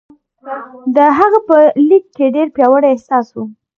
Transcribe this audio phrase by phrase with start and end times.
[0.95, 1.57] د هغه په
[1.89, 3.37] لیک کې ډېر پیاوړی احساس و